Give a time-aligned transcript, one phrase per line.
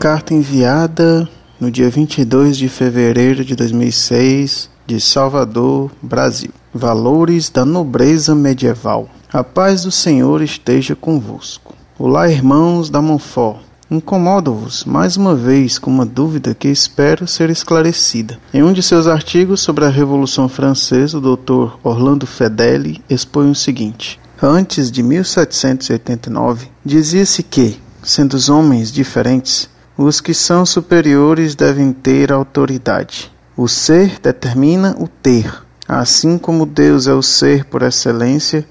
[0.00, 1.28] carta enviada
[1.60, 6.48] no dia 22 de fevereiro de 2006 de Salvador, Brasil.
[6.72, 9.10] Valores da nobreza medieval.
[9.30, 11.74] A paz do Senhor esteja convosco.
[11.98, 13.58] Olá, irmãos da Monfort.
[13.90, 18.38] Incomodo-vos mais uma vez com uma dúvida que espero ser esclarecida.
[18.54, 21.76] Em um de seus artigos sobre a Revolução Francesa, o Dr.
[21.84, 29.68] Orlando Fedeli expõe o seguinte: Antes de 1789, dizia-se que, sendo os homens diferentes,
[30.02, 33.30] os que são superiores devem ter autoridade.
[33.54, 35.52] O ser determina o ter.
[35.86, 38.66] Assim como Deus é o ser por excelência,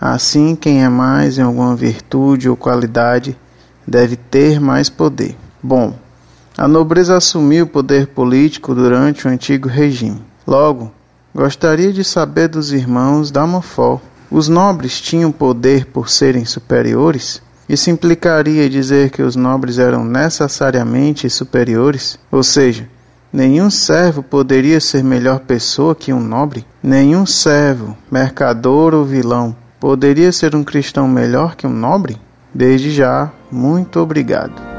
[0.00, 3.36] assim quem é mais em alguma virtude ou qualidade
[3.86, 5.36] deve ter mais poder.
[5.62, 5.94] Bom,
[6.56, 10.24] a nobreza assumiu o poder político durante o antigo regime.
[10.46, 10.90] Logo,
[11.34, 14.00] gostaria de saber dos irmãos da Mofó.
[14.30, 17.42] Os nobres tinham poder por serem superiores?
[17.70, 22.88] Isso implicaria dizer que os nobres eram necessariamente superiores, ou seja,
[23.32, 30.32] nenhum servo poderia ser melhor pessoa que um nobre, nenhum servo, mercador ou vilão poderia
[30.32, 32.20] ser um cristão melhor que um nobre?
[32.52, 34.70] Desde já, muito obrigado.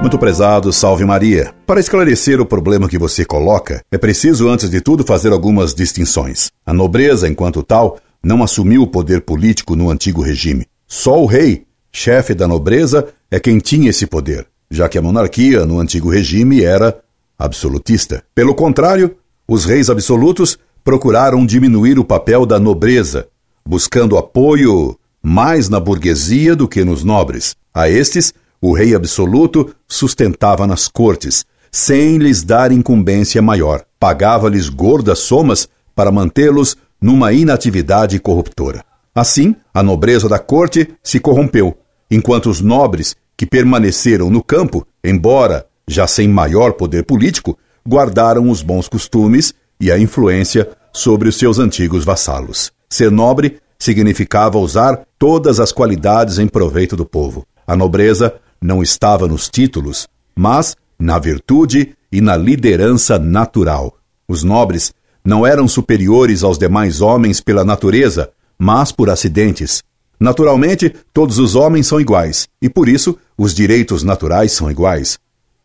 [0.00, 1.52] Muito prezado, salve Maria.
[1.66, 6.50] Para esclarecer o problema que você coloca, é preciso, antes de tudo, fazer algumas distinções.
[6.64, 10.66] A nobreza, enquanto tal, não assumiu o poder político no antigo regime.
[10.88, 15.64] Só o rei, chefe da nobreza, é quem tinha esse poder, já que a monarquia
[15.64, 16.98] no antigo regime era
[17.38, 18.24] absolutista.
[18.34, 19.16] Pelo contrário,
[19.46, 23.28] os reis absolutos procuraram diminuir o papel da nobreza,
[23.64, 27.54] buscando apoio mais na burguesia do que nos nobres.
[27.72, 33.84] A estes, o rei absoluto sustentava nas cortes, sem lhes dar incumbência maior.
[34.00, 38.84] Pagava-lhes gordas somas para mantê-los numa inatividade corruptora.
[39.14, 41.76] Assim, a nobreza da corte se corrompeu,
[42.10, 48.62] enquanto os nobres que permaneceram no campo, embora já sem maior poder político, guardaram os
[48.62, 52.72] bons costumes e a influência sobre os seus antigos vassalos.
[52.88, 57.46] Ser nobre significava usar todas as qualidades em proveito do povo.
[57.66, 63.96] A nobreza não estava nos títulos, mas na virtude e na liderança natural.
[64.28, 64.92] Os nobres
[65.26, 69.82] não eram superiores aos demais homens pela natureza, mas por acidentes.
[70.20, 75.18] Naturalmente, todos os homens são iguais, e por isso os direitos naturais são iguais.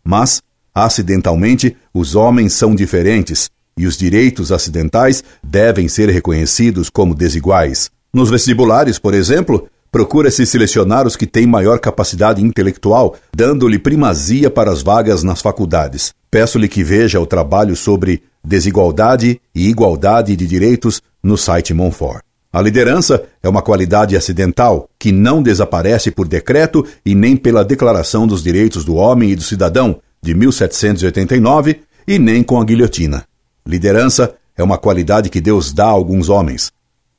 [0.03, 0.41] Mas,
[0.73, 7.91] acidentalmente, os homens são diferentes, e os direitos acidentais devem ser reconhecidos como desiguais.
[8.11, 14.71] Nos vestibulares, por exemplo, procura-se selecionar os que têm maior capacidade intelectual, dando-lhe primazia para
[14.71, 16.13] as vagas nas faculdades.
[16.31, 22.23] Peço-lhe que veja o trabalho sobre desigualdade e igualdade de direitos no site Monfort.
[22.53, 28.25] A liderança é uma qualidade acidental que não desaparece por decreto e nem pela Declaração
[28.25, 33.25] dos Direitos do Homem e do Cidadão de 1789 e nem com a guilhotina.
[33.67, 36.71] Liderança é uma qualidade que Deus dá a alguns homens.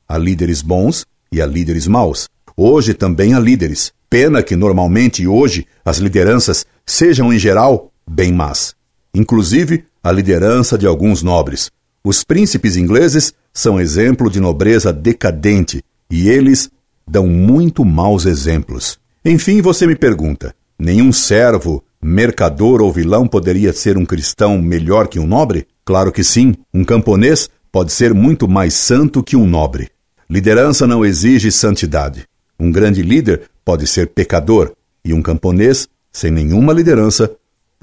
[0.07, 2.27] Há líderes bons e há líderes maus.
[2.57, 3.91] Hoje também há líderes.
[4.09, 8.75] Pena que normalmente hoje as lideranças sejam em geral bem más.
[9.13, 11.71] Inclusive a liderança de alguns nobres.
[12.03, 16.69] Os príncipes ingleses são exemplo de nobreza decadente e eles
[17.07, 18.99] dão muito maus exemplos.
[19.23, 25.19] Enfim, você me pergunta: nenhum servo, mercador ou vilão poderia ser um cristão melhor que
[25.19, 25.67] um nobre?
[25.85, 29.89] Claro que sim, um camponês pode ser muito mais santo que um nobre.
[30.29, 32.25] Liderança não exige santidade.
[32.59, 34.73] Um grande líder pode ser pecador
[35.05, 37.31] e um camponês, sem nenhuma liderança,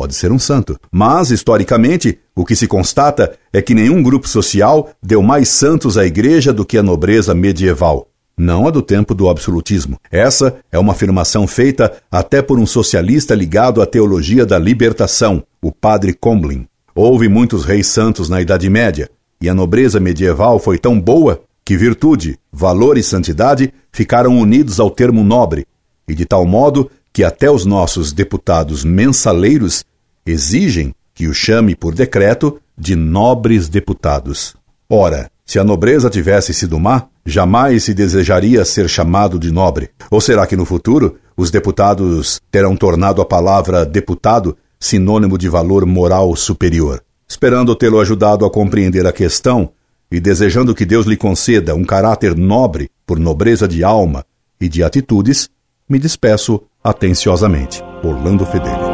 [0.00, 0.78] pode ser um santo.
[0.90, 6.06] Mas, historicamente, o que se constata é que nenhum grupo social deu mais santos à
[6.06, 8.08] igreja do que a nobreza medieval.
[8.34, 9.98] Não a do tempo do absolutismo.
[10.10, 15.70] Essa é uma afirmação feita até por um socialista ligado à teologia da libertação, o
[15.70, 16.66] padre Comblin.
[16.94, 21.76] Houve muitos reis santos na Idade Média, e a nobreza medieval foi tão boa que
[21.76, 25.66] virtude, valor e santidade ficaram unidos ao termo nobre,
[26.08, 29.84] e de tal modo que até os nossos deputados mensaleiros
[30.30, 34.54] exigem que o chame por decreto de nobres deputados.
[34.88, 39.90] Ora, se a nobreza tivesse sido má, jamais se desejaria ser chamado de nobre.
[40.10, 45.84] Ou será que no futuro os deputados terão tornado a palavra deputado sinônimo de valor
[45.84, 47.02] moral superior?
[47.28, 49.70] Esperando tê-lo ajudado a compreender a questão
[50.10, 54.24] e desejando que Deus lhe conceda um caráter nobre por nobreza de alma
[54.60, 55.48] e de atitudes,
[55.88, 57.82] me despeço atenciosamente.
[58.02, 58.89] Orlando Fedeli.